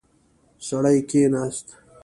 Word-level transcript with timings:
سړی 0.67 0.99
کېناست. 1.09 1.67